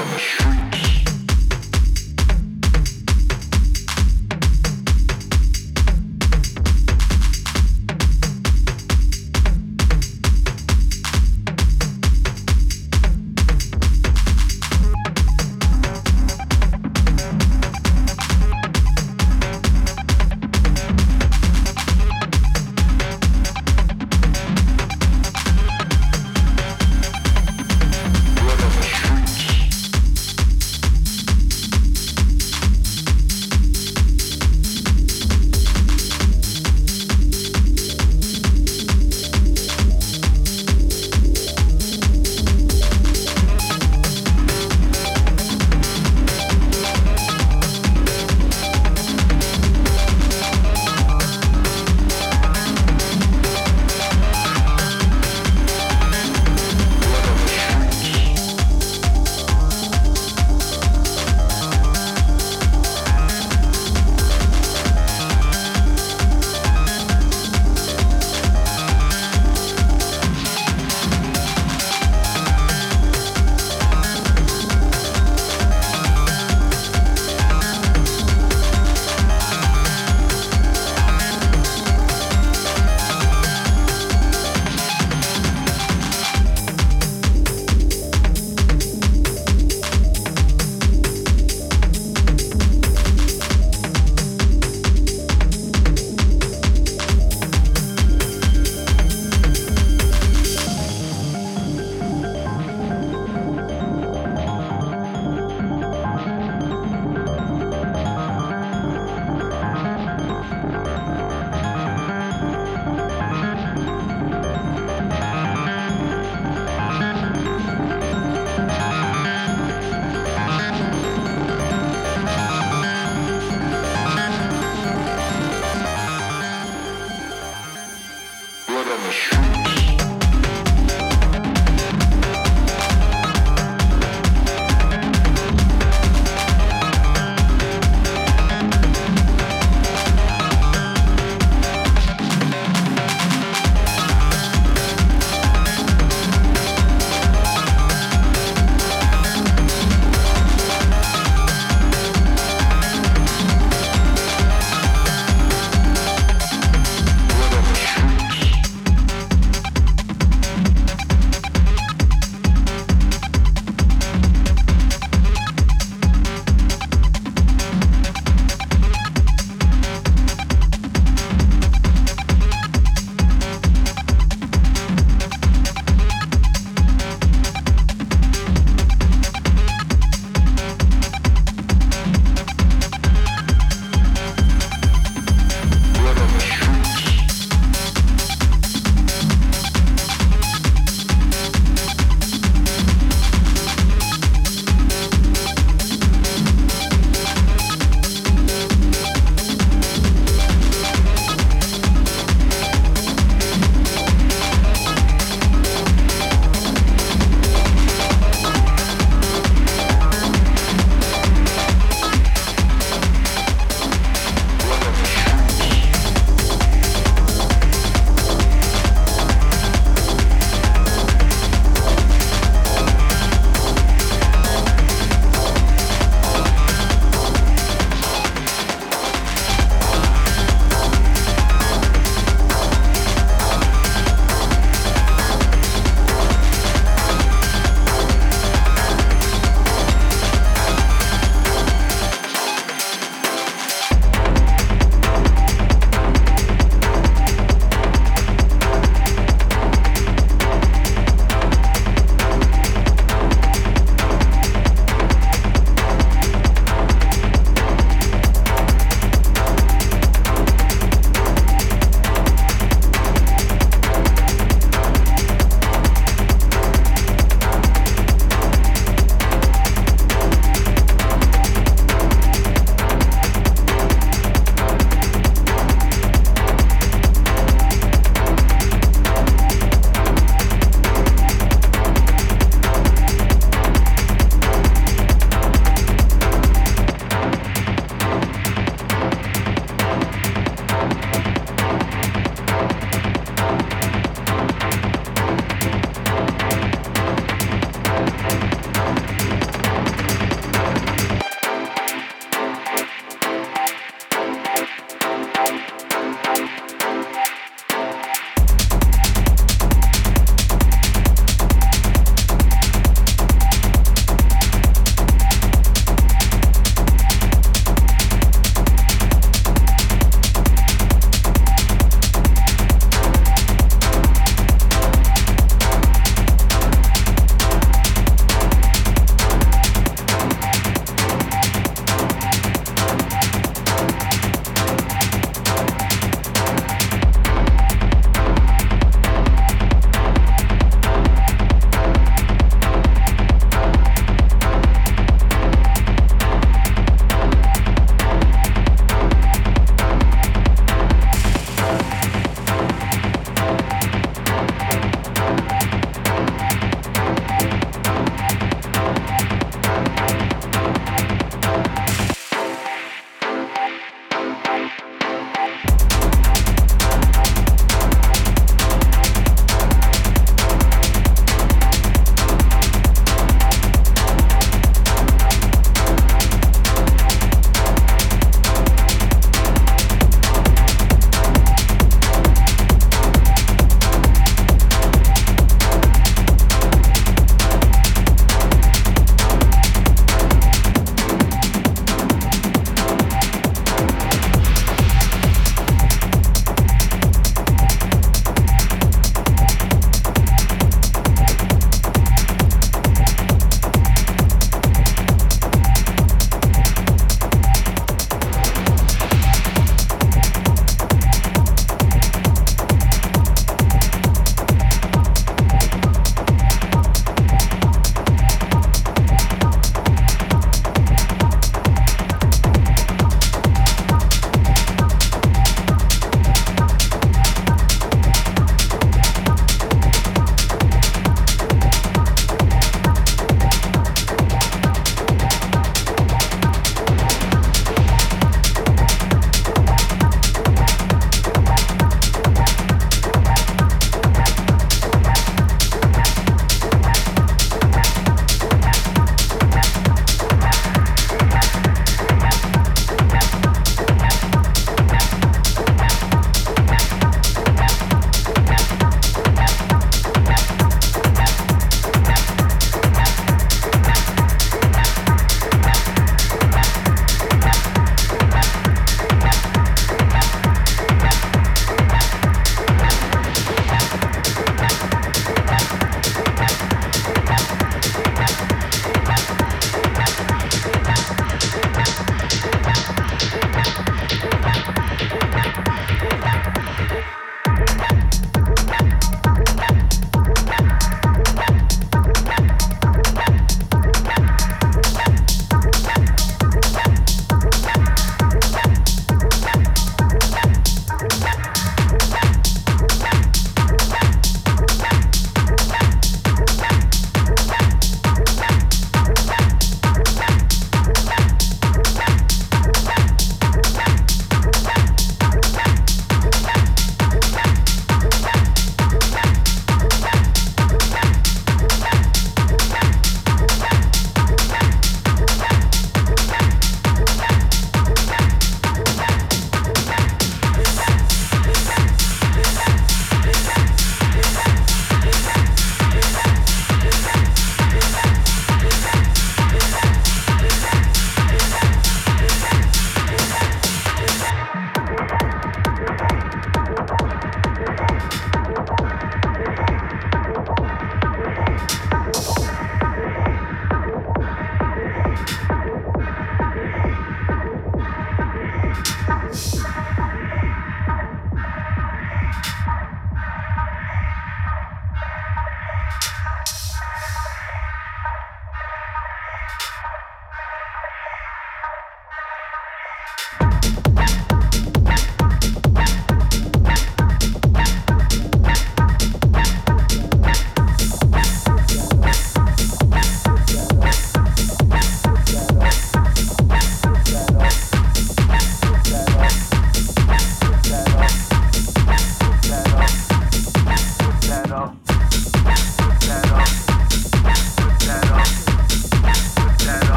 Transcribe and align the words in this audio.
on 0.00 0.10
the 0.10 0.18
streets. 0.18 0.89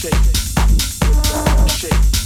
shake, 0.00 0.14
shake. 1.68 2.19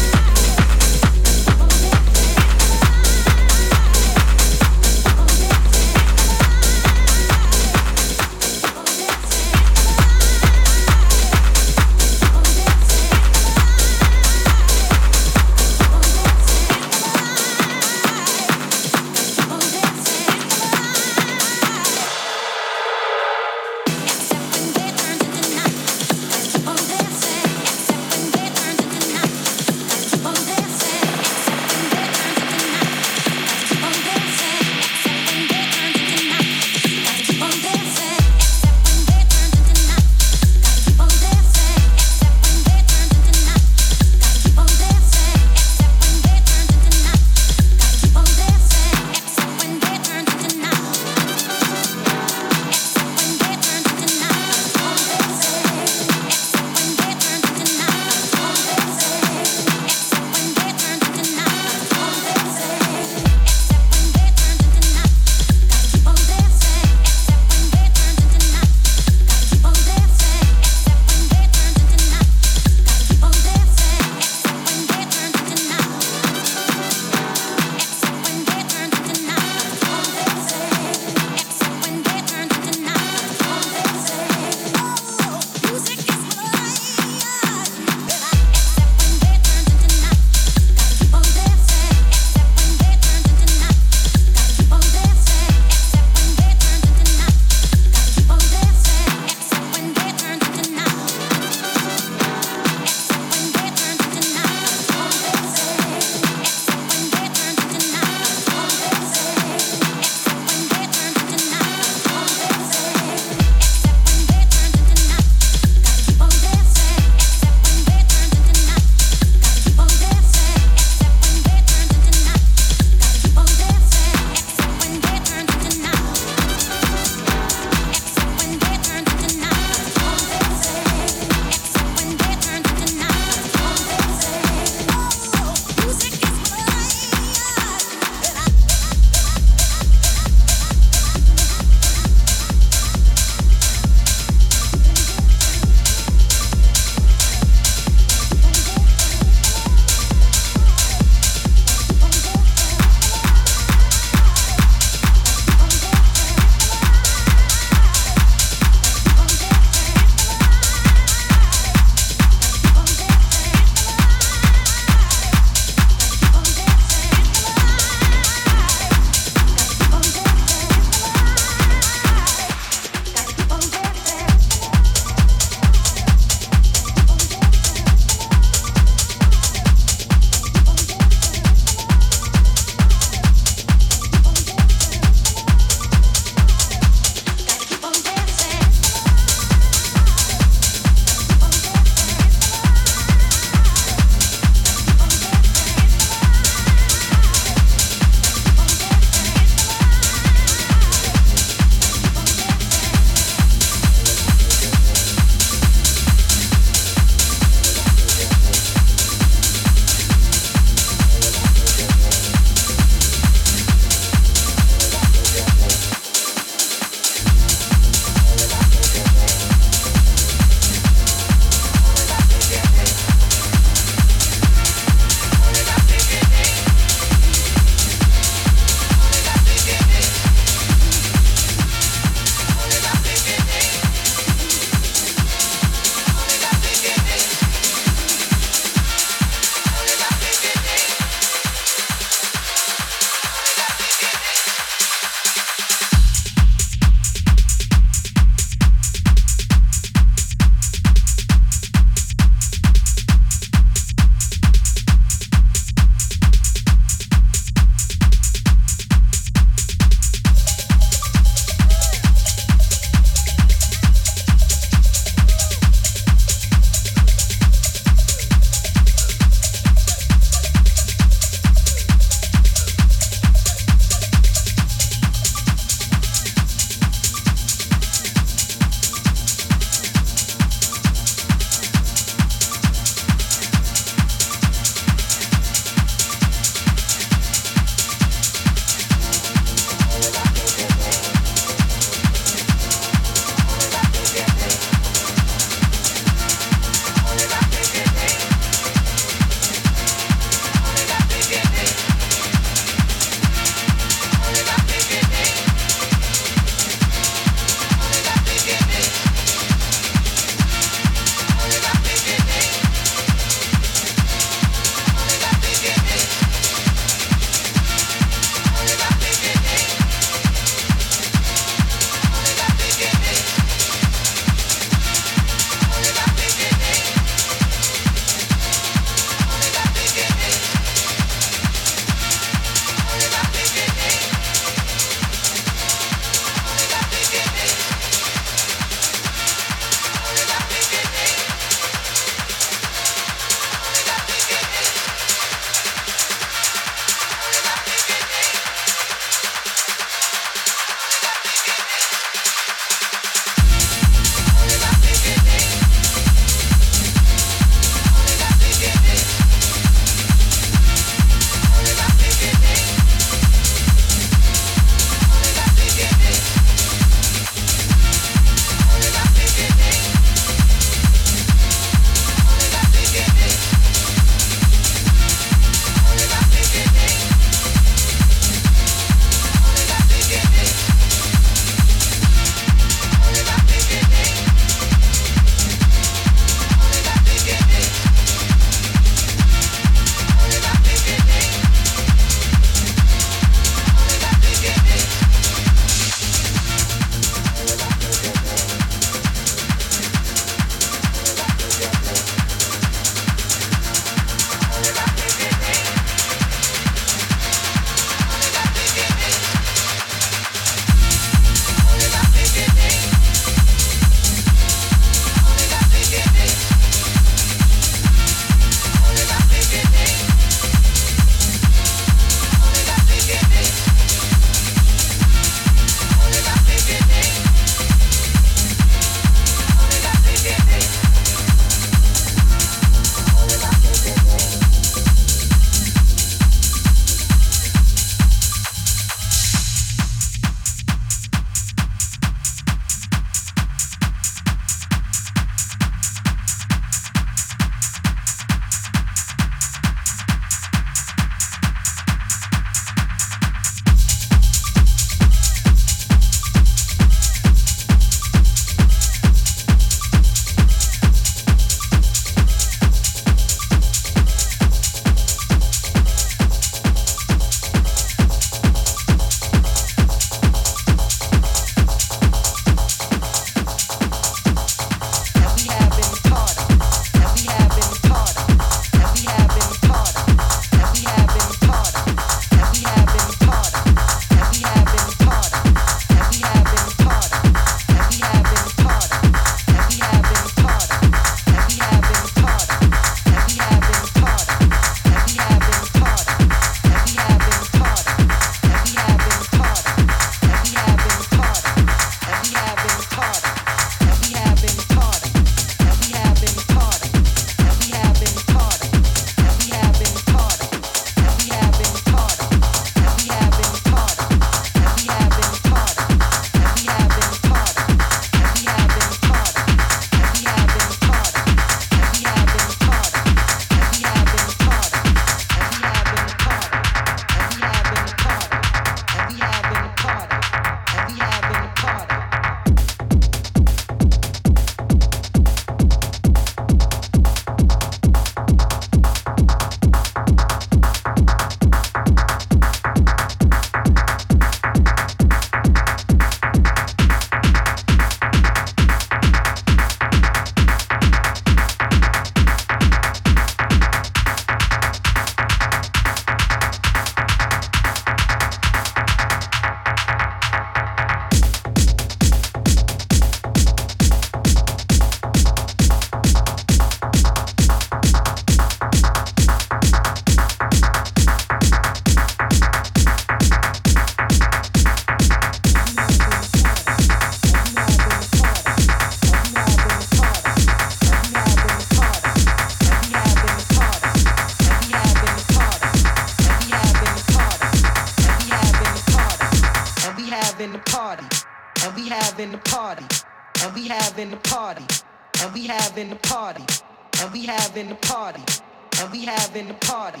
Having 599.34 599.48
the 599.48 599.66
party, 599.66 600.00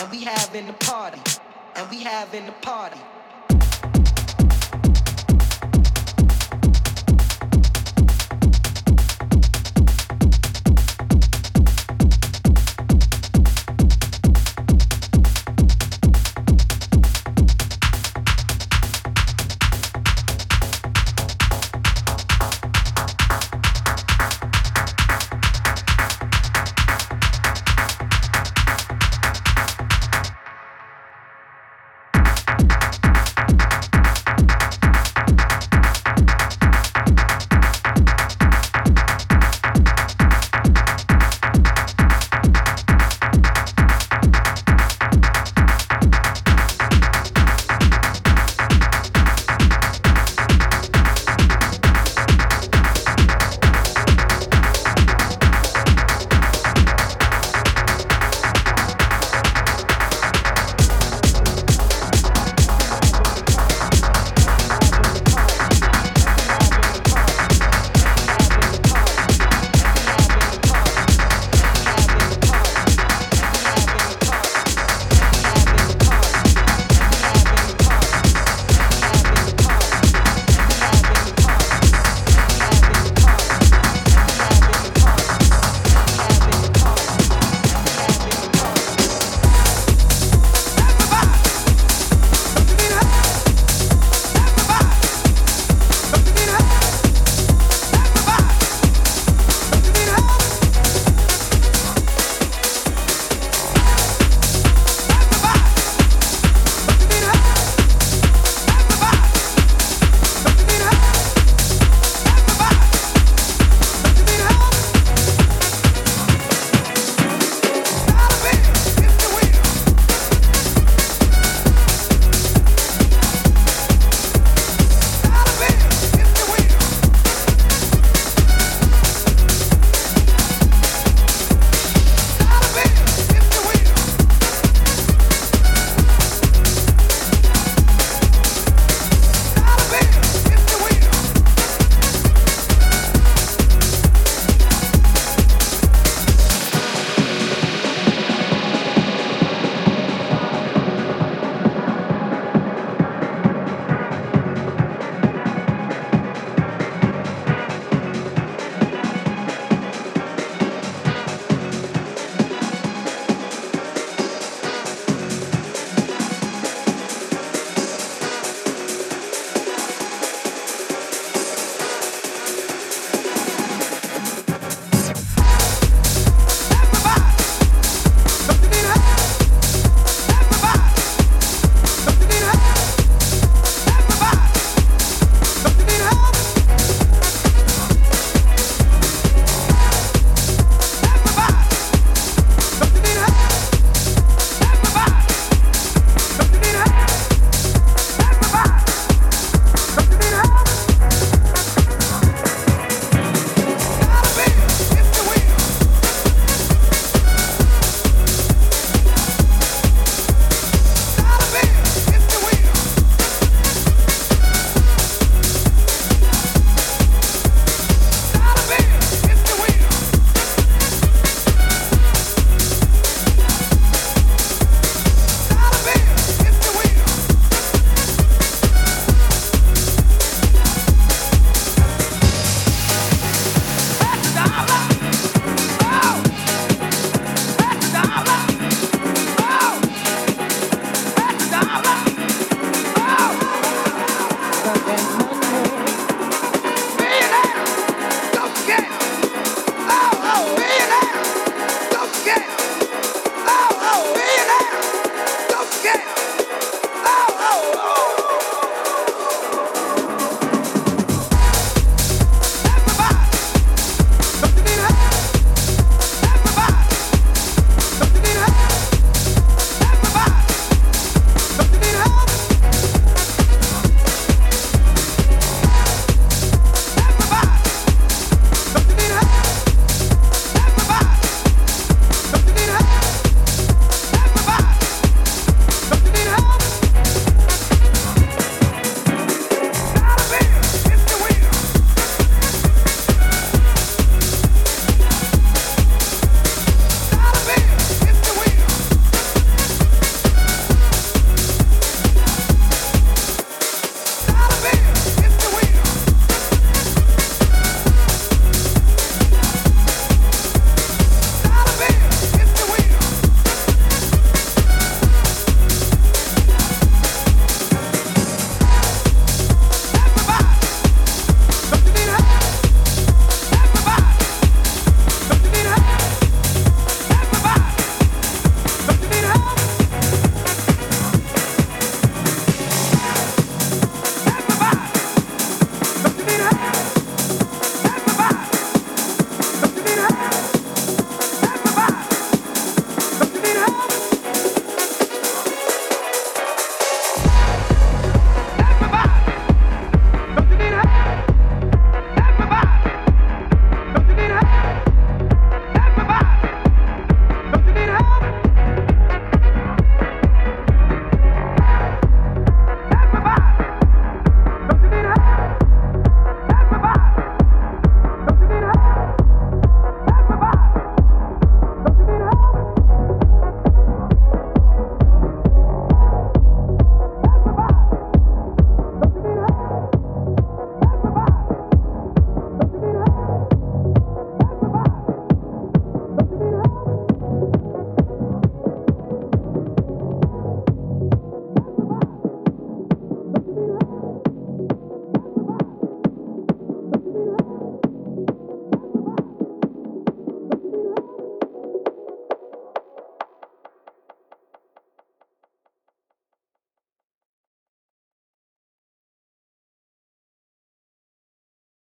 and 0.00 0.10
we 0.10 0.24
having 0.24 0.66
the 0.66 0.72
party, 0.72 1.20
and 1.76 1.88
we 1.90 2.00
having 2.00 2.44
the 2.44 2.52
party. 2.60 2.98